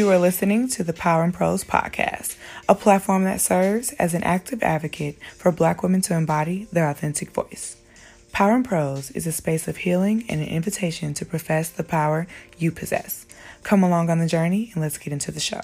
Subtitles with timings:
[0.00, 2.34] You are listening to the Power and Prose podcast,
[2.66, 7.32] a platform that serves as an active advocate for Black women to embody their authentic
[7.32, 7.76] voice.
[8.32, 12.26] Power and Prose is a space of healing and an invitation to profess the power
[12.56, 13.26] you possess.
[13.62, 15.60] Come along on the journey and let's get into the show.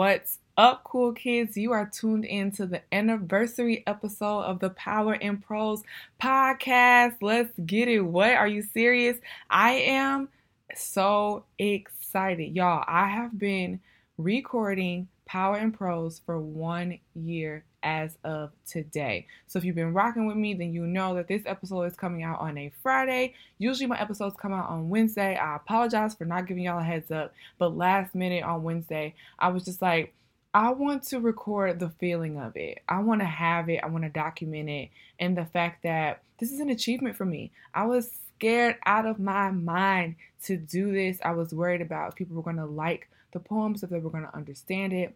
[0.00, 1.58] What's up, cool kids?
[1.58, 5.82] You are tuned in to the anniversary episode of the Power and Prose
[6.18, 7.16] podcast.
[7.20, 8.00] Let's get it.
[8.00, 8.30] What?
[8.30, 9.18] Are you serious?
[9.50, 10.30] I am
[10.74, 12.56] so excited.
[12.56, 13.78] Y'all, I have been
[14.16, 19.26] recording Power and Prose for one year as of today.
[19.46, 22.22] So if you've been rocking with me, then you know that this episode is coming
[22.22, 23.34] out on a Friday.
[23.58, 25.36] Usually my episodes come out on Wednesday.
[25.36, 29.48] I apologize for not giving y'all a heads up, but last minute on Wednesday, I
[29.48, 30.14] was just like,
[30.52, 32.80] I want to record the feeling of it.
[32.88, 33.80] I want to have it.
[33.82, 34.90] I want to document it.
[35.20, 37.52] And the fact that this is an achievement for me.
[37.74, 41.18] I was scared out of my mind to do this.
[41.22, 44.10] I was worried about if people were going to like the poems, if they were
[44.10, 45.14] going to understand it.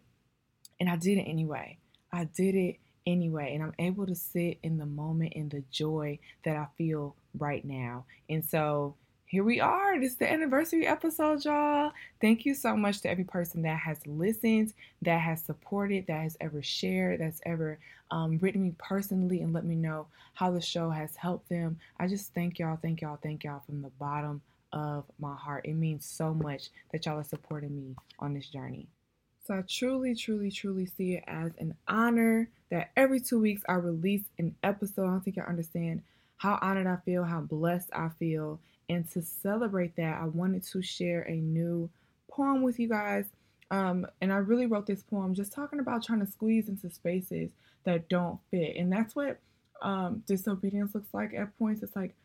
[0.79, 1.79] And I did it anyway.
[2.15, 3.53] I did it anyway.
[3.53, 7.63] And I'm able to sit in the moment in the joy that I feel right
[7.65, 8.05] now.
[8.29, 9.99] And so here we are.
[9.99, 11.91] This is the anniversary episode, y'all.
[12.21, 16.37] Thank you so much to every person that has listened, that has supported, that has
[16.39, 17.79] ever shared, that's ever
[18.11, 21.77] um, written me personally and let me know how the show has helped them.
[21.99, 25.65] I just thank y'all, thank y'all, thank y'all from the bottom of my heart.
[25.65, 28.87] It means so much that y'all are supporting me on this journey.
[29.45, 33.73] So I truly, truly, truly see it as an honor that every two weeks I
[33.73, 35.03] release an episode.
[35.03, 36.01] I don't think you understand
[36.37, 38.59] how honored I feel, how blessed I feel.
[38.89, 41.89] And to celebrate that, I wanted to share a new
[42.29, 43.25] poem with you guys.
[43.69, 47.51] Um, and I really wrote this poem just talking about trying to squeeze into spaces
[47.83, 48.75] that don't fit.
[48.77, 49.39] And that's what
[49.81, 51.83] um, disobedience looks like at points.
[51.83, 52.15] It's like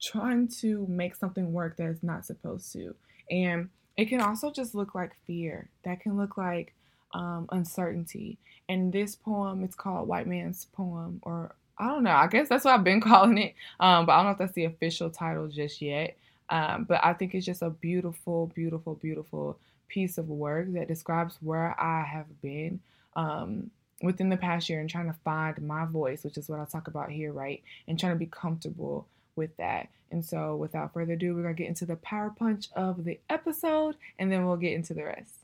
[0.00, 2.94] trying to make something work that is not supposed to.
[3.30, 5.68] And it can also just look like fear.
[5.84, 6.74] That can look like
[7.12, 8.38] um, uncertainty.
[8.68, 12.12] And this poem, it's called White Man's Poem, or I don't know.
[12.12, 13.54] I guess that's what I've been calling it.
[13.80, 16.16] Um, but I don't know if that's the official title just yet.
[16.50, 21.38] Um, but I think it's just a beautiful, beautiful, beautiful piece of work that describes
[21.40, 22.80] where I have been
[23.16, 23.70] um,
[24.02, 26.88] within the past year and trying to find my voice, which is what I talk
[26.88, 27.62] about here, right?
[27.88, 29.88] And trying to be comfortable with that.
[30.10, 33.18] And so, without further ado, we're going to get into the power punch of the
[33.28, 35.40] episode and then we'll get into the rest.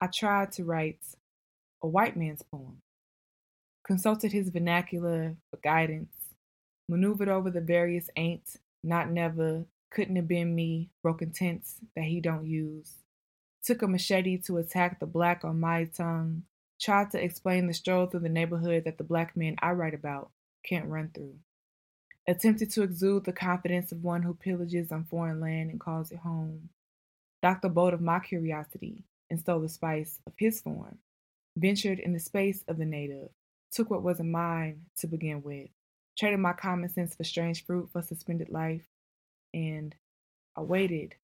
[0.00, 1.00] I tried to write
[1.82, 2.78] a white man's poem,
[3.84, 6.14] consulted his vernacular for guidance,
[6.88, 12.20] maneuvered over the various ain't, not never, couldn't have been me, broken tense that he
[12.20, 12.98] don't use,
[13.64, 16.42] took a machete to attack the black on my tongue,
[16.80, 20.30] tried to explain the stroll through the neighborhood that the black men I write about
[20.64, 21.36] can't run through.
[22.28, 26.18] Attempted to exude the confidence of one who pillages on foreign land and calls it
[26.18, 26.70] home.
[27.42, 30.98] The boat of my curiosity and stole the spice of his form.
[31.56, 33.28] Ventured in the space of the native,
[33.70, 35.68] took what wasn't mine to begin with.
[36.18, 38.82] Traded my common sense for strange fruit for suspended life.
[39.54, 39.94] And
[40.56, 41.14] I waited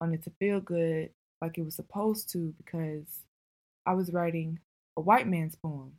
[0.00, 1.10] on it to feel good
[1.40, 3.06] like it was supposed to because
[3.86, 4.58] I was writing
[4.96, 5.92] a white man's poem.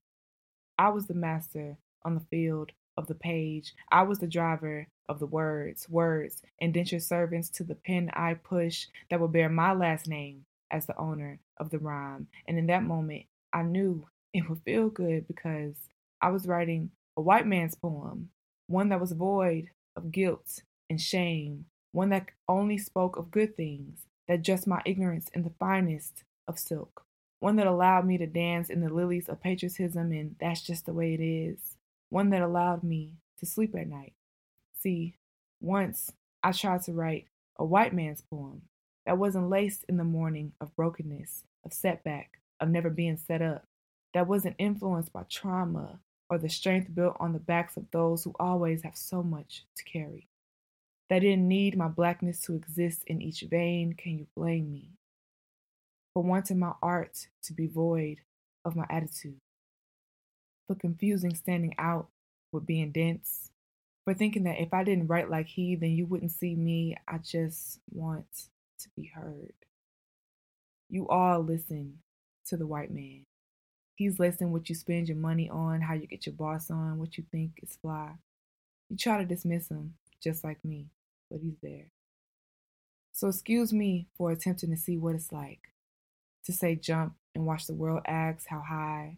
[0.77, 3.73] I was the master on the field of the page.
[3.91, 8.87] I was the driver of the words, words, indentured servants to the pen I push
[9.09, 12.27] that will bear my last name as the owner of the rhyme.
[12.47, 15.75] And in that moment, I knew it would feel good because
[16.21, 18.29] I was writing a white man's poem,
[18.67, 24.01] one that was void of guilt and shame, one that only spoke of good things,
[24.27, 27.06] that dressed my ignorance in the finest of silk
[27.39, 30.93] one that allowed me to dance in the lilies of patriotism, and that's just the
[30.93, 31.77] way it is,
[32.09, 34.13] one that allowed me to sleep at night.
[34.79, 35.15] See,
[35.61, 36.11] once
[36.43, 38.63] I tried to write a white man's poem
[39.05, 43.65] that wasn't laced in the morning of brokenness, of setback, of never being set up,
[44.13, 45.99] that wasn't influenced by trauma
[46.29, 49.83] or the strength built on the backs of those who always have so much to
[49.83, 50.27] carry.
[51.09, 54.96] That didn't need my blackness to exist in each vein, can you blame me?
[56.17, 58.17] For wanting my art to be void
[58.65, 59.37] of my attitude,
[60.65, 62.07] for confusing standing out
[62.51, 63.51] with being dense,
[64.03, 66.97] for thinking that if I didn't write like he, then you wouldn't see me.
[67.07, 68.25] I just want
[68.79, 69.53] to be heard.
[70.89, 71.99] You all listen
[72.47, 73.21] to the white man.
[73.93, 77.19] He's listening what you spend your money on, how you get your boss on, what
[77.19, 78.09] you think is fly.
[78.89, 79.93] You try to dismiss him,
[80.23, 80.87] just like me,
[81.29, 81.91] but he's there.
[83.11, 85.59] So excuse me for attempting to see what it's like
[86.47, 89.17] to say jump and watch the world ask how high,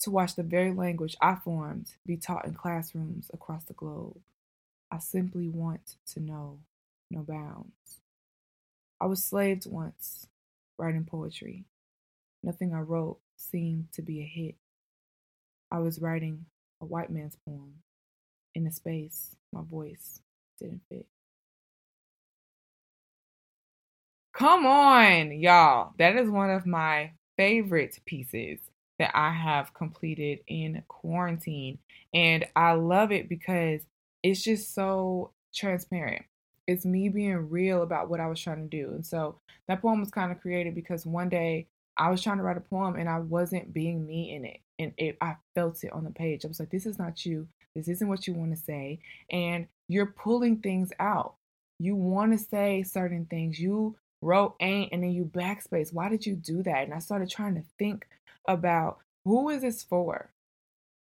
[0.00, 4.18] to watch the very language I formed be taught in classrooms across the globe.
[4.90, 6.58] I simply want to know
[7.12, 8.00] no bounds.
[9.00, 10.26] I was slaved once,
[10.78, 11.64] writing poetry.
[12.42, 14.56] Nothing I wrote seemed to be a hit.
[15.70, 16.46] I was writing
[16.80, 17.74] a white man's poem
[18.56, 20.20] in a space my voice
[20.58, 21.06] didn't fit.
[24.38, 25.94] Come on, y'all.
[25.98, 28.60] That is one of my favorite pieces
[29.00, 31.80] that I have completed in quarantine.
[32.14, 33.80] And I love it because
[34.22, 36.24] it's just so transparent.
[36.68, 38.90] It's me being real about what I was trying to do.
[38.90, 42.44] And so that poem was kind of created because one day I was trying to
[42.44, 44.60] write a poem and I wasn't being me in it.
[44.78, 46.44] And it, I felt it on the page.
[46.44, 47.48] I was like, this is not you.
[47.74, 49.00] This isn't what you want to say.
[49.32, 51.34] And you're pulling things out.
[51.80, 53.58] You want to say certain things.
[53.58, 55.92] You wrote ain't and then you backspace.
[55.92, 56.84] Why did you do that?
[56.84, 58.06] And I started trying to think
[58.46, 60.30] about who is this for?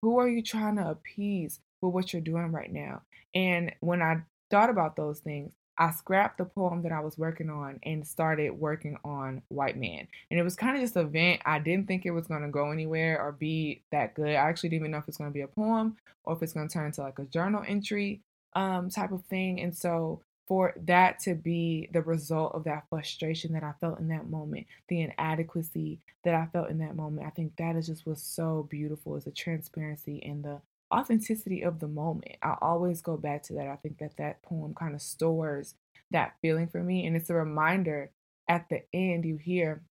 [0.02, 3.02] Who are you trying to appease with what you're doing right now?
[3.34, 7.50] And when I thought about those things, I scrapped the poem that I was working
[7.50, 10.06] on and started working on White Man.
[10.31, 11.40] And it was kind of just a vent.
[11.44, 14.31] I didn't think it was going to go anywhere or be that good.
[14.31, 16.52] I actually didn't even know if it's going to be a poem or if it's
[16.52, 18.20] going to turn into like a journal entry
[18.55, 19.60] um, type of thing.
[19.60, 24.08] And so for that to be the result of that frustration that I felt in
[24.08, 28.06] that moment, the inadequacy that I felt in that moment, I think that is just
[28.06, 30.61] was so beautiful is the transparency and the
[30.93, 32.37] authenticity of the moment.
[32.43, 33.69] I always go back to that.
[33.69, 35.75] I think that that poem kind of stores
[36.11, 37.06] that feeling for me.
[37.06, 38.11] And it's a reminder
[38.49, 39.82] at the end, you hear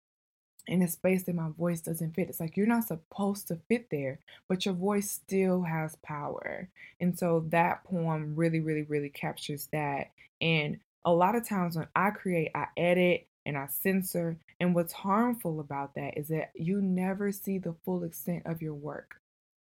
[0.68, 2.30] in a space that my voice doesn't fit.
[2.30, 6.69] It's like you're not supposed to fit there, but your voice still has power.
[7.00, 10.12] And so that poem really, really, really captures that.
[10.42, 14.38] And a lot of times when I create, I edit and I censor.
[14.60, 18.74] And what's harmful about that is that you never see the full extent of your
[18.74, 19.15] work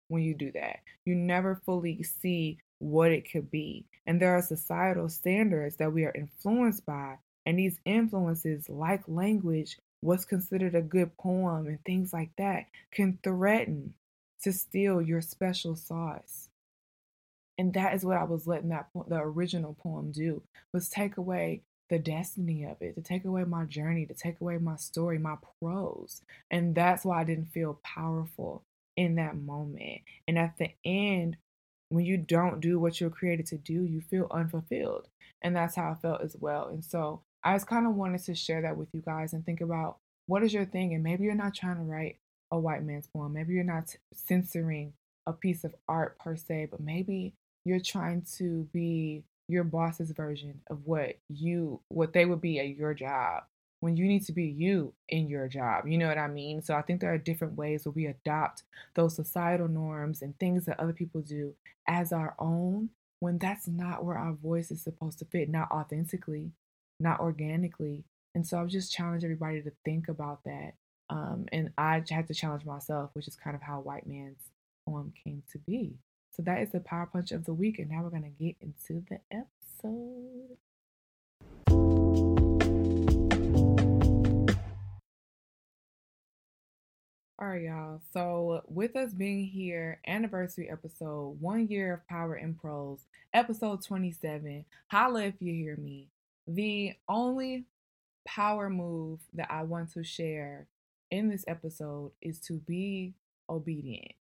[0.08, 0.80] when you do that.
[1.06, 3.86] You never fully see what it could be.
[4.06, 7.18] And there are societal standards that we are influenced by.
[7.46, 13.20] And these influences, like language, what's considered a good poem and things like that can
[13.24, 13.94] threaten
[14.44, 16.50] to steal your special sauce.
[17.58, 21.64] And that is what I was letting that the original poem do was take away
[21.90, 25.36] the destiny of it, to take away my journey, to take away my story, my
[25.60, 26.22] prose.
[26.52, 28.64] And that's why I didn't feel powerful
[28.96, 30.02] in that moment.
[30.28, 31.38] And at the end,
[31.90, 35.08] when you don't do what you're created to do, you feel unfulfilled.
[35.42, 36.68] And that's how I felt as well.
[36.68, 39.62] And so I just kind of wanted to share that with you guys and think
[39.62, 40.94] about what is your thing.
[40.94, 42.18] And maybe you're not trying to write
[42.52, 43.32] a white man's poem.
[43.32, 44.92] Maybe you're not censoring
[45.28, 50.60] a piece of art per se, but maybe you're trying to be your boss's version
[50.70, 53.44] of what you what they would be at your job
[53.80, 55.88] when you need to be you in your job.
[55.88, 56.62] You know what I mean?
[56.62, 58.64] So I think there are different ways where we adopt
[58.96, 61.54] those societal norms and things that other people do
[61.88, 62.90] as our own
[63.22, 66.52] when that's not where our voice is supposed to fit, not authentically
[67.00, 68.04] not organically.
[68.36, 70.74] And so I would just challenge everybody to think about that.
[71.10, 74.50] Um, and I had to challenge myself, which is kind of how White Man's
[74.86, 75.96] poem came to be.
[76.36, 77.80] So that is the Power Punch of the week.
[77.80, 80.58] And now we're going to get into the episode.
[87.40, 88.02] All right, y'all.
[88.14, 94.66] So, with us being here, anniversary episode, one year of Power in Prose, episode 27.
[94.88, 96.10] Holla if you hear me.
[96.48, 97.66] The only
[98.26, 100.68] power move that I want to share
[101.12, 103.14] in this episode is to be
[103.50, 104.14] obedient.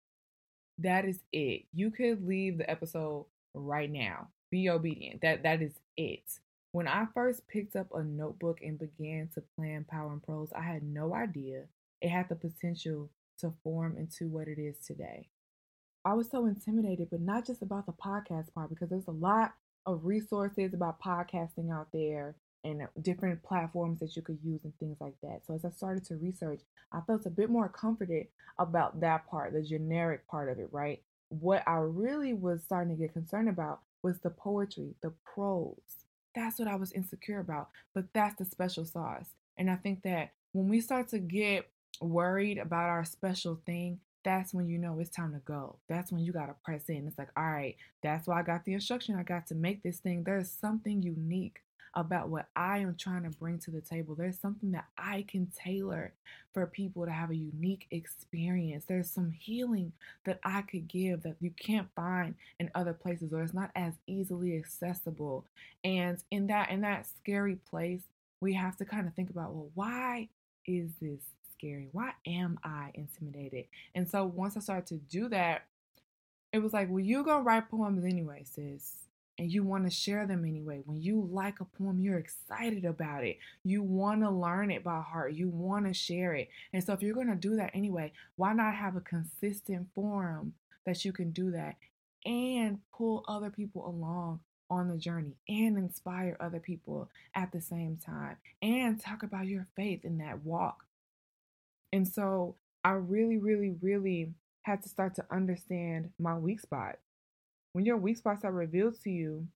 [0.78, 1.64] That is it.
[1.73, 4.28] You could leave the episode right now.
[4.50, 5.23] Be obedient.
[5.23, 6.40] That that is it.
[6.73, 10.61] When I first picked up a notebook and began to plan Power and Prose, I
[10.62, 11.64] had no idea
[12.00, 15.28] it had the potential to form into what it is today.
[16.04, 19.54] I was so intimidated, but not just about the podcast part, because there's a lot
[19.87, 24.97] of resources about podcasting out there and different platforms that you could use and things
[25.00, 25.40] like that.
[25.47, 26.61] So as I started to research,
[26.93, 28.26] I felt a bit more comforted
[28.59, 31.00] about that part, the generic part of it, right?
[31.28, 36.05] What I really was starting to get concerned about was the poetry, the prose.
[36.35, 39.31] That's what I was insecure about, but that's the special sauce.
[39.57, 41.69] And I think that when we start to get
[42.00, 45.76] worried about our special thing, that's when you know it's time to go.
[45.88, 47.06] That's when you got to press in.
[47.06, 49.14] It's like, all right, that's why I got the instruction.
[49.14, 50.25] I got to make this thing.
[50.25, 51.61] There's something unique
[51.95, 54.16] about what I am trying to bring to the table.
[54.16, 56.12] There's something that I can tailor
[56.52, 58.85] for people to have a unique experience.
[58.87, 59.92] There's some healing
[60.25, 63.95] that I could give that you can't find in other places or it's not as
[64.09, 65.45] easily accessible.
[65.85, 68.02] And in that in that scary place,
[68.40, 70.28] we have to kind of think about, well, why
[70.66, 71.21] is this
[71.66, 71.88] scary?
[71.92, 73.66] Why am I intimidated?
[73.94, 75.64] And so once I started to do that,
[76.52, 78.94] it was like, well, you're going to write poems anyway, sis.
[79.38, 80.80] And you want to share them anyway.
[80.87, 83.37] When you like a poem, you're excited about it.
[83.64, 85.35] You want to learn it by heart.
[85.35, 86.49] You want to share it.
[86.73, 90.54] And so, if you're going to do that anyway, why not have a consistent forum
[90.87, 91.76] that you can do that
[92.25, 97.99] and pull other people along on the journey and inspire other people at the same
[97.99, 100.87] time and talk about your faith in that walk.
[101.96, 106.96] And so I really, really, really had to start to understand my weak spot.
[107.72, 109.46] When your weak spots are revealed to you,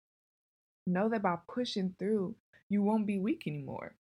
[0.87, 2.35] know that by pushing through,
[2.70, 3.94] you won't be weak anymore.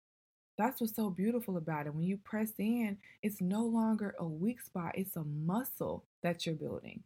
[0.55, 1.95] That's what's so beautiful about it.
[1.95, 6.53] When you press in, it's no longer a weak spot, it's a muscle that you're
[6.53, 7.01] building.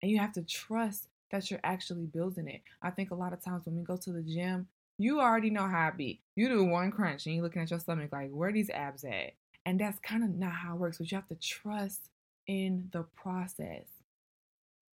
[0.00, 2.62] And you have to trust that you're actually building it.
[2.82, 5.68] I think a lot of times when we go to the gym, you already know
[5.68, 6.22] how it be.
[6.34, 9.34] You do one crunch and you're looking at your stomach like, where these abs at?
[9.64, 10.98] And that's kind of not how it works.
[10.98, 12.08] But you have to trust
[12.46, 13.86] in the process.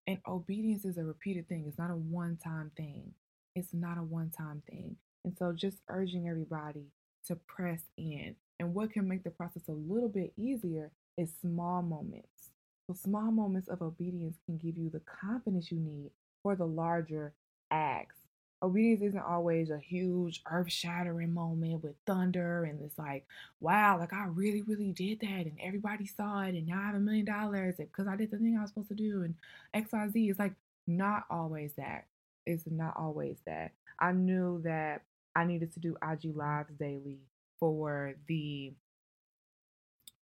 [0.08, 1.66] And obedience is a repeated thing.
[1.68, 3.14] It's not a one-time thing.
[3.56, 4.96] It's not a one-time thing.
[5.24, 6.86] And so just urging everybody
[7.28, 8.36] to press in.
[8.60, 12.52] And what can make the process a little bit easier is small moments.
[12.88, 16.12] So small moments of obedience can give you the confidence you need
[16.42, 17.34] for the larger
[17.70, 18.19] acts.
[18.62, 23.26] Obedience isn't always a huge earth shattering moment with thunder and it's like,
[23.62, 26.96] wow, like I really, really did that and everybody saw it and now I have
[26.96, 29.36] a million dollars because I did the thing I was supposed to do and
[29.74, 30.30] XYZ.
[30.30, 30.56] It's like
[30.88, 32.06] not always that.
[32.46, 33.72] It's not always that.
[34.00, 35.04] I knew that
[35.36, 37.20] I needed to do IG lives daily
[37.60, 38.74] for the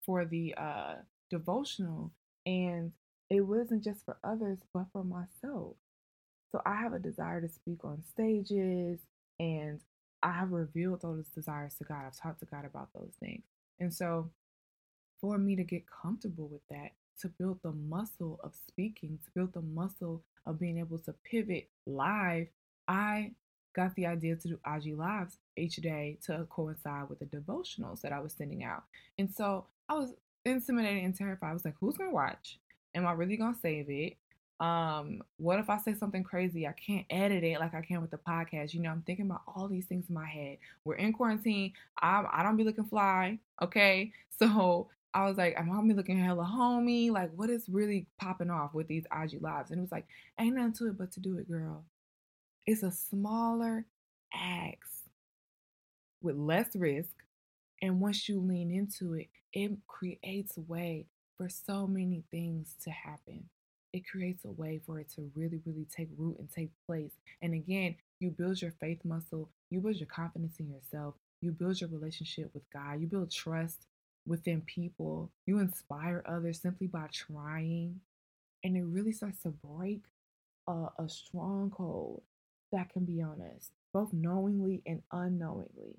[0.06, 0.96] for the uh
[1.30, 2.12] devotional
[2.46, 2.92] and
[3.30, 5.76] it wasn't just for others but for myself
[6.52, 9.00] so I have a desire to speak on stages
[9.40, 9.82] and
[10.24, 12.04] I have revealed those desires to God.
[12.06, 13.44] I've talked to God about those things.
[13.80, 14.32] And so
[15.22, 19.54] for me to get comfortable with that, to build the muscle of speaking, to build
[19.54, 22.48] the muscle of being able to pivot live,
[22.88, 23.32] I
[23.76, 28.12] got the idea to do IG Lives each day to coincide with the devotionals that
[28.12, 28.84] I was sending out.
[29.20, 30.14] And so I was
[30.46, 31.50] intimidated and terrified.
[31.50, 32.60] I was like, who's going to watch?
[32.96, 34.18] Am I really going to save it?
[34.60, 36.66] Um what if i say something crazy?
[36.66, 38.74] I can't edit it like i can with the podcast.
[38.74, 40.58] You know i'm thinking about all these things in my head.
[40.84, 41.74] We're in quarantine.
[42.02, 44.12] I, I don't be looking fly okay?
[44.40, 48.52] So i was like i'm gonna be looking hella homie like what is really popping
[48.52, 49.72] off with these ig lives?
[49.72, 50.06] And it was like
[50.40, 51.86] ain't nothing to it but to do it girl.
[52.66, 53.86] It's a smaller
[54.34, 55.04] acts
[56.22, 57.12] with less risk.
[57.82, 61.06] And once you lean into it it creates way
[61.38, 63.46] for so many things to happen
[63.98, 67.12] it creates a way for it to really, really take root and take place.
[67.42, 71.82] And again, you build your faith muscle, you build your confidence in yourself, you build
[71.82, 73.88] your relationship with God, you build trust
[74.26, 78.00] within people, you inspire others simply by trying.
[78.64, 80.02] And it really starts to break
[80.68, 82.22] a, a stronghold
[82.72, 85.96] that can be on us, both knowingly and unknowingly.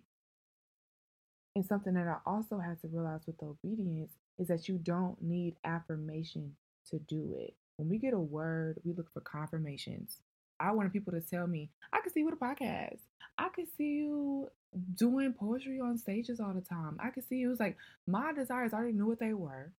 [1.57, 5.57] And something that I also had to realize with obedience is that you don't need
[5.65, 6.55] affirmation
[6.91, 7.55] to do it.
[7.79, 10.19] When we get a word, we look for confirmations.
[10.59, 12.99] I wanted people to tell me, I could see you with a podcast.
[13.39, 14.49] I could see you
[14.97, 16.99] doing poetry on stages all the time.
[16.99, 17.47] I could see you.
[17.47, 17.77] It was like
[18.09, 19.71] my desires, I already knew what they were.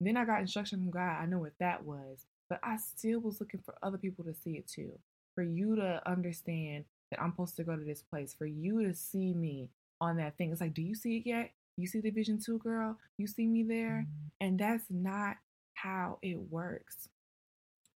[0.00, 1.22] then I got instruction from God.
[1.22, 2.26] I knew what that was.
[2.50, 4.98] But I still was looking for other people to see it too.
[5.36, 8.34] For you to understand that I'm supposed to go to this place.
[8.36, 10.50] For you to see me on that thing.
[10.50, 11.52] It's like, do you see it yet?
[11.76, 12.98] You see the vision too, girl?
[13.18, 14.04] You see me there?
[14.08, 14.46] Mm-hmm.
[14.46, 15.36] And that's not
[15.74, 17.08] how it works.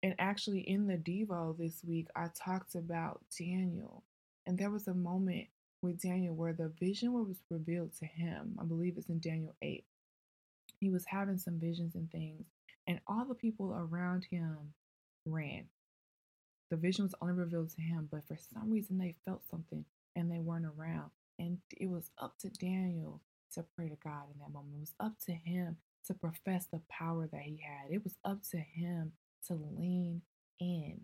[0.01, 4.03] And actually, in the Devo this week, I talked about Daniel.
[4.48, 5.48] And there was a moment
[5.82, 8.58] with Daniel where the vision was revealed to him.
[8.60, 9.84] I believe it's in Daniel 8.
[10.79, 12.46] He was having some visions and things,
[12.88, 14.74] and all the people around him
[15.25, 15.65] ran.
[16.72, 20.32] The vision was only revealed to him, but for some reason they felt something and
[20.32, 21.10] they weren't around.
[21.38, 23.22] And it was up to Daniel
[23.53, 24.75] to pray to God in that moment.
[24.75, 27.91] It was up to him to profess the power that he had.
[27.91, 29.13] It was up to him
[29.48, 30.22] to lean
[30.60, 31.01] in.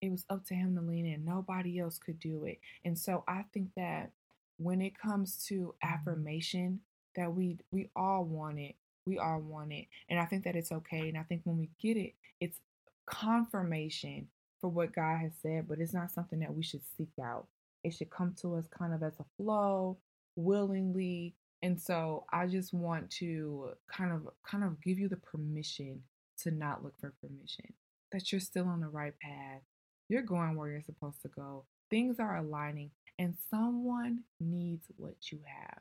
[0.00, 1.24] It was up to him to lean in.
[1.24, 2.58] Nobody else could do it.
[2.84, 4.10] And so I think that
[4.56, 6.80] when it comes to affirmation,
[7.16, 8.74] that we we all want it.
[9.06, 9.86] We all want it.
[10.08, 11.08] And I think that it's okay.
[11.08, 12.58] And I think when we get it, it's
[13.06, 14.28] confirmation
[14.60, 17.46] for what God has said, but it's not something that we should seek out.
[17.82, 19.96] It should come to us kind of as a flow,
[20.36, 26.02] willingly, and so I just want to kind of kind of give you the permission
[26.42, 27.72] to not look for permission.
[28.12, 29.62] That you're still on the right path.
[30.08, 31.64] You're going where you're supposed to go.
[31.90, 35.80] Things are aligning and someone needs what you have.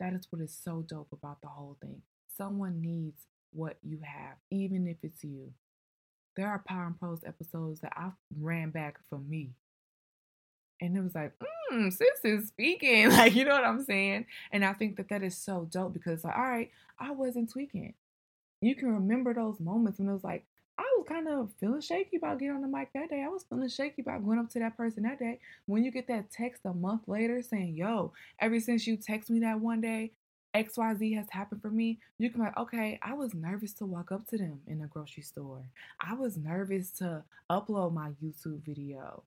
[0.00, 2.02] That is what is so dope about the whole thing.
[2.36, 5.52] Someone needs what you have, even if it's you.
[6.36, 9.50] There are Power and Prose episodes that I ran back for me.
[10.80, 11.32] And it was like,
[11.72, 13.10] mm, sis is speaking.
[13.18, 14.26] Like, you know what I'm saying?
[14.52, 17.50] And I think that that is so dope because it's like, all right, I wasn't
[17.50, 17.94] tweaking.
[18.60, 20.44] You can remember those moments when it was like,
[20.78, 23.22] I was kind of feeling shaky about getting on the mic that day.
[23.24, 25.40] I was feeling shaky about going up to that person that day.
[25.66, 29.40] When you get that text a month later saying, yo, ever since you text me
[29.40, 30.12] that one day,
[30.54, 34.12] XYZ has happened for me, you can be like, okay, I was nervous to walk
[34.12, 35.68] up to them in a grocery store.
[36.00, 39.24] I was nervous to upload my YouTube video.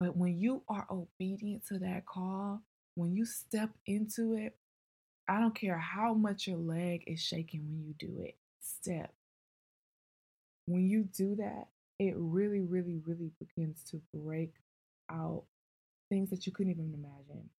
[0.00, 2.62] But when you are obedient to that call,
[2.94, 4.56] when you step into it,
[5.28, 9.12] I don't care how much your leg is shaking when you do it, step.
[10.66, 14.54] When you do that, it really, really, really begins to break
[15.10, 15.44] out
[16.08, 17.50] things that you couldn't even imagine.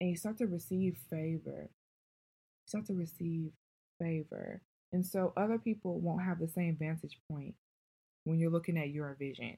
[0.00, 1.68] And you start to receive favor.
[1.68, 3.52] You start to receive
[4.00, 4.62] favor.
[4.92, 7.54] And so other people won't have the same vantage point
[8.24, 9.56] when you're looking at your vision.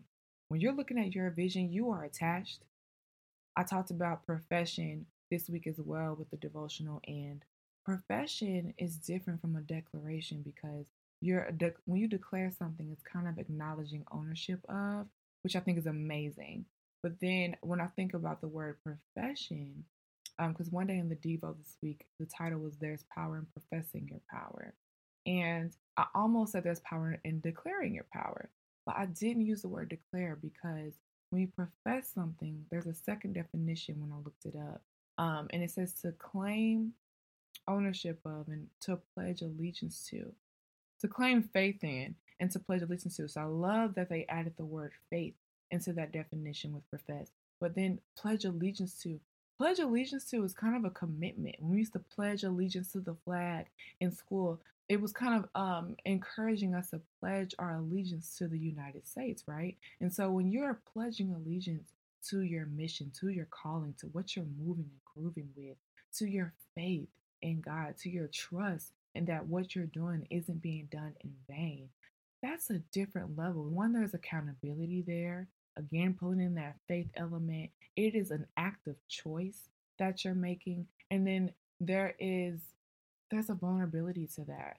[0.52, 2.64] When you're looking at your vision, you are attached.
[3.56, 7.42] I talked about profession this week as well with the devotional and
[7.86, 10.90] profession is different from a declaration because
[11.22, 15.06] you're de- when you declare something it's kind of acknowledging ownership of
[15.40, 16.66] which i think is amazing.
[17.02, 19.84] But then when i think about the word profession
[20.36, 23.46] because um, one day in the devo this week the title was there's power in
[23.54, 24.74] professing your power.
[25.24, 28.50] And i almost said there's power in declaring your power
[28.86, 30.94] but I didn't use the word declare because
[31.30, 34.82] when you profess something, there's a second definition when I looked it up.
[35.18, 36.92] Um, and it says to claim
[37.68, 40.32] ownership of and to pledge allegiance to,
[41.00, 43.28] to claim faith in and to pledge allegiance to.
[43.28, 45.34] So I love that they added the word faith
[45.70, 47.30] into that definition with profess.
[47.60, 49.20] But then pledge allegiance to.
[49.62, 51.54] Pledge allegiance to is kind of a commitment.
[51.60, 53.66] When we used to pledge allegiance to the flag
[54.00, 58.58] in school, it was kind of um, encouraging us to pledge our allegiance to the
[58.58, 59.76] United States, right?
[60.00, 61.92] And so when you're pledging allegiance
[62.30, 65.76] to your mission, to your calling, to what you're moving and grooving with,
[66.16, 67.06] to your faith
[67.40, 71.88] in God, to your trust, and that what you're doing isn't being done in vain,
[72.42, 73.62] that's a different level.
[73.62, 75.46] One, there's accountability there.
[75.76, 80.86] Again, pulling in that faith element, it is an act of choice that you're making.
[81.10, 82.60] And then there is
[83.30, 84.76] there's a vulnerability to that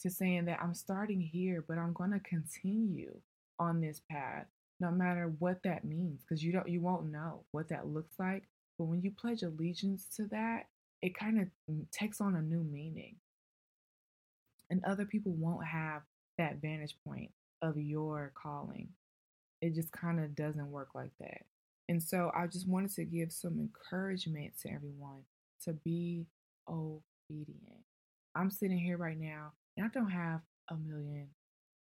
[0.00, 3.20] to saying that I'm starting here, but I'm going to continue
[3.58, 4.46] on this path
[4.80, 8.44] no matter what that means because you don't you won't know what that looks like
[8.78, 10.66] but when you pledge allegiance to that
[11.02, 13.16] it kind of mm, takes on a new meaning
[14.70, 16.02] and other people won't have
[16.38, 17.30] that vantage point
[17.62, 18.88] of your calling
[19.64, 21.42] it just kind of doesn't work like that
[21.88, 25.22] and so i just wanted to give some encouragement to everyone
[25.62, 26.26] to be
[26.68, 27.82] obedient
[28.34, 31.28] i'm sitting here right now and I don't have a million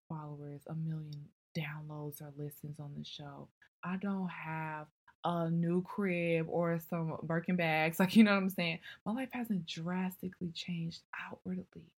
[0.09, 3.49] followers, a million downloads or listens on the show.
[3.85, 4.87] I don't have
[5.25, 7.99] a new crib or some Birkin bags.
[8.01, 8.81] Like, you know what I'm saying?
[9.07, 11.93] My life hasn't drastically changed outwardly.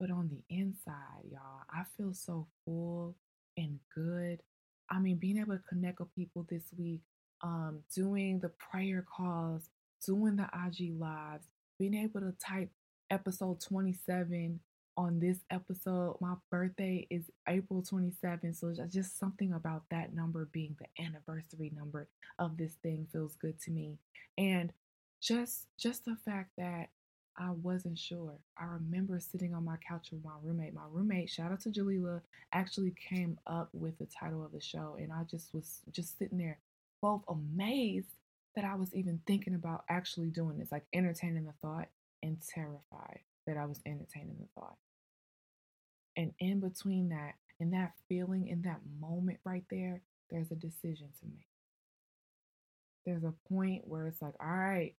[0.00, 3.16] But on the inside, y'all, I feel so full
[3.56, 4.40] and good.
[4.90, 7.00] I mean, being able to connect with people this week,
[7.42, 9.68] um, doing the prayer calls,
[10.04, 11.46] doing the IG lives,
[11.78, 12.70] being able to type
[13.10, 14.60] episode 27
[14.96, 16.16] on this episode.
[16.20, 22.08] My birthday is April 27th, so just something about that number being the anniversary number
[22.38, 23.98] of this thing feels good to me.
[24.36, 24.72] And
[25.20, 26.88] just just the fact that
[27.40, 28.34] I wasn't sure.
[28.58, 30.74] I remember sitting on my couch with my roommate.
[30.74, 32.20] My roommate, shout out to Jalila,
[32.52, 36.38] actually came up with the title of the show, and I just was just sitting
[36.38, 36.58] there,
[37.00, 38.08] both amazed
[38.56, 41.86] that I was even thinking about actually doing this, like entertaining the thought,
[42.24, 44.76] and terrified that I was entertaining the thought.
[46.16, 51.08] And in between that, in that feeling, in that moment right there, there's a decision
[51.20, 51.46] to make.
[53.06, 54.94] There's a point where it's like, all right,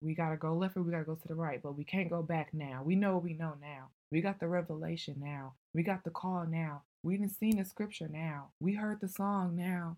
[0.00, 1.84] we got to go left or we got to go to the right, but we
[1.84, 2.82] can't go back now.
[2.84, 3.88] We know what we know now.
[4.10, 5.54] We got the revelation now.
[5.72, 6.82] We got the call now.
[7.02, 8.50] We didn't seen the scripture now.
[8.60, 9.96] We heard the song now.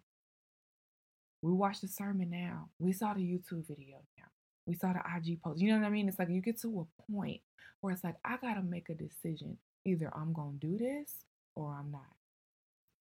[1.42, 2.68] We watched the sermon now.
[2.78, 4.24] We saw the YouTube video now.
[4.66, 5.60] We saw the IG post.
[5.60, 6.08] You know what I mean?
[6.08, 7.40] It's like you get to a point
[7.80, 9.58] where it's like, I got to make a decision.
[9.84, 11.12] Either I'm going to do this
[11.54, 12.02] or I'm not.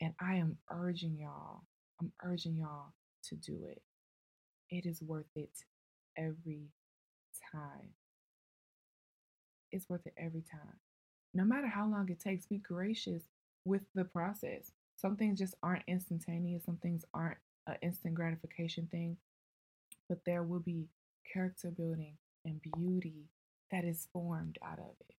[0.01, 1.62] And I am urging y'all,
[1.99, 2.93] I'm urging y'all
[3.29, 3.81] to do it.
[4.69, 5.63] It is worth it
[6.17, 6.69] every
[7.51, 7.89] time.
[9.71, 10.79] It's worth it every time.
[11.34, 13.23] No matter how long it takes, be gracious
[13.65, 14.71] with the process.
[14.95, 19.17] Some things just aren't instantaneous, some things aren't an instant gratification thing,
[20.08, 20.88] but there will be
[21.31, 22.13] character building
[22.45, 23.25] and beauty
[23.71, 25.15] that is formed out of it.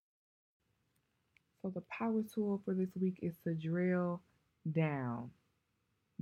[1.61, 4.23] So, the power tool for this week is to drill
[4.71, 5.31] down.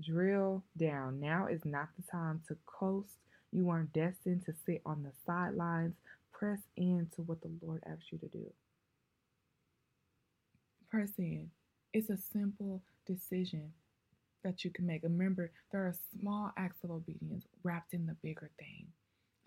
[0.00, 1.20] Drill down.
[1.20, 3.18] Now is not the time to coast.
[3.54, 5.94] You aren't destined to sit on the sidelines.
[6.32, 8.52] Press into what the Lord asks you to do.
[10.90, 11.50] Press in.
[11.92, 13.72] It's a simple decision
[14.42, 15.04] that you can make.
[15.04, 18.88] Remember, there are small acts of obedience wrapped in the bigger thing.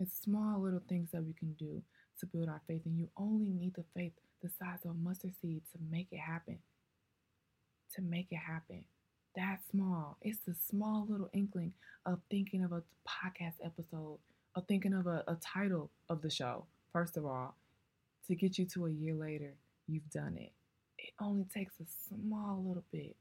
[0.00, 1.82] It's small little things that we can do
[2.20, 5.34] to build our faith, and you only need the faith the size of a mustard
[5.42, 6.58] seed to make it happen.
[7.96, 8.84] To make it happen.
[9.38, 10.16] That small.
[10.20, 11.72] It's the small little inkling
[12.04, 14.18] of thinking of a podcast episode,
[14.56, 17.54] of thinking of a, a title of the show, first of all,
[18.26, 19.54] to get you to a year later,
[19.86, 20.50] you've done it.
[20.98, 23.14] It only takes a small little bit,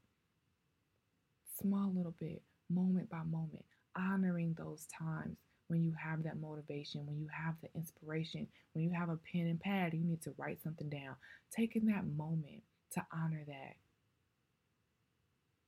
[1.61, 7.19] small little bit, moment by moment, honoring those times when you have that motivation, when
[7.19, 10.63] you have the inspiration, when you have a pen and pad, you need to write
[10.63, 11.15] something down.
[11.55, 13.75] Taking that moment to honor that.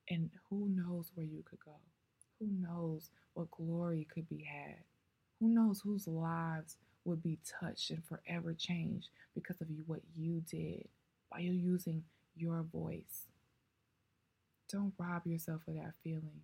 [0.09, 1.75] And who knows where you could go?
[2.39, 4.77] Who knows what glory could be had?
[5.39, 10.41] Who knows whose lives would be touched and forever changed because of you, what you
[10.49, 10.87] did
[11.31, 12.03] by you using
[12.35, 13.27] your voice?
[14.71, 16.41] Don't rob yourself of that feeling.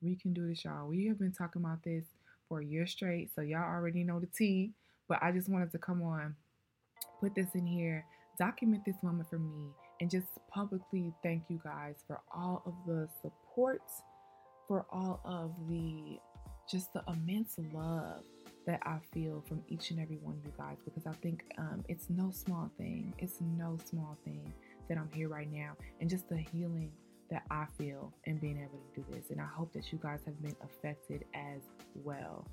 [0.00, 0.88] We can do this, y'all.
[0.88, 2.04] We have been talking about this
[2.48, 4.72] for a year straight, so y'all already know the tea.
[5.08, 6.34] But I just wanted to come on,
[7.20, 8.04] put this in here,
[8.38, 9.68] document this moment for me,
[10.02, 13.82] and just publicly thank you guys for all of the support,
[14.66, 16.18] for all of the
[16.68, 18.24] just the immense love
[18.66, 21.84] that I feel from each and every one of you guys because I think um,
[21.88, 23.14] it's no small thing.
[23.18, 24.52] It's no small thing
[24.88, 26.90] that I'm here right now, and just the healing
[27.30, 29.30] that I feel in being able to do this.
[29.30, 31.62] And I hope that you guys have been affected as
[31.94, 32.44] well.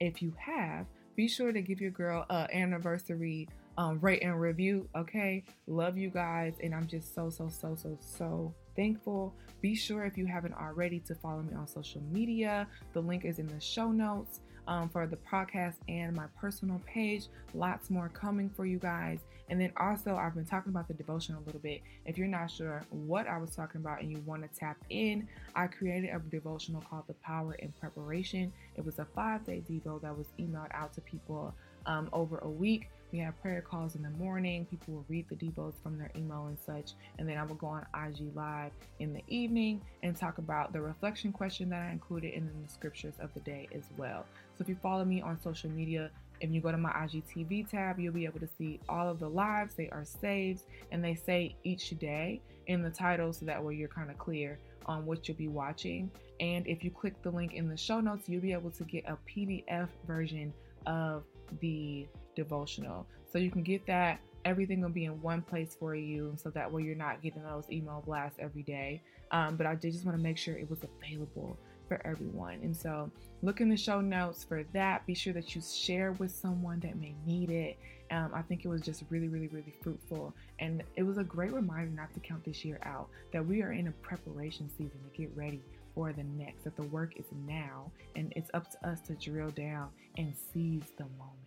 [0.00, 0.86] If you have,
[1.16, 4.88] be sure to give your girl an anniversary um, rate and review.
[4.96, 9.34] Okay, love you guys, and I'm just so so so so so thankful.
[9.60, 12.66] Be sure if you haven't already to follow me on social media.
[12.92, 17.26] The link is in the show notes um, for the podcast and my personal page.
[17.54, 19.20] Lots more coming for you guys.
[19.50, 21.82] And then also, I've been talking about the devotion a little bit.
[22.06, 25.28] If you're not sure what I was talking about and you want to tap in,
[25.54, 28.52] I created a devotional called The Power in Preparation.
[28.76, 31.54] It was a five day Devo that was emailed out to people
[31.86, 32.88] um, over a week.
[33.14, 34.66] We have prayer calls in the morning.
[34.66, 36.94] People will read the devos from their email and such.
[37.16, 40.80] And then I will go on IG Live in the evening and talk about the
[40.80, 44.26] reflection question that I included in the scriptures of the day as well.
[44.58, 48.00] So if you follow me on social media, if you go to my IGTV tab,
[48.00, 49.76] you'll be able to see all of the lives.
[49.76, 53.86] They are saved and they say each day in the title so that way you're
[53.86, 56.10] kind of clear on what you'll be watching.
[56.40, 59.04] And if you click the link in the show notes, you'll be able to get
[59.06, 60.52] a PDF version
[60.86, 61.22] of
[61.60, 63.06] the devotional.
[63.32, 64.20] So you can get that.
[64.44, 67.64] Everything will be in one place for you, so that way you're not getting those
[67.70, 69.02] email blasts every day.
[69.30, 72.60] Um, but I did just want to make sure it was available for everyone.
[72.62, 73.10] And so
[73.42, 75.06] look in the show notes for that.
[75.06, 77.78] Be sure that you share with someone that may need it.
[78.10, 80.34] Um, I think it was just really, really, really fruitful.
[80.58, 83.72] And it was a great reminder not to count this year out, that we are
[83.72, 85.62] in a preparation season to get ready
[85.94, 89.50] for the next, that the work is now, and it's up to us to drill
[89.50, 91.43] down and seize the moment.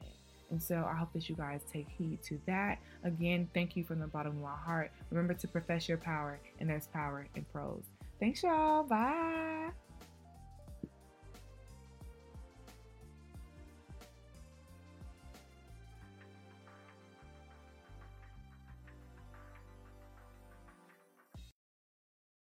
[0.49, 2.79] And so I hope that you guys take heed to that.
[3.03, 4.91] Again, thank you from the bottom of my heart.
[5.09, 7.83] Remember to profess your power, and there's power in prose.
[8.19, 8.83] Thanks, y'all.
[8.83, 9.69] Bye.